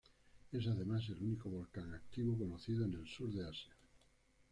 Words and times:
Es 0.51 0.65
además 0.65 1.07
el 1.09 1.21
único 1.21 1.47
volcán 1.47 1.93
activo 1.93 2.35
conocido 2.35 2.85
en 2.85 2.95
el 2.95 3.07
sur 3.07 3.31
de 3.31 3.47
Asia. 3.47 3.75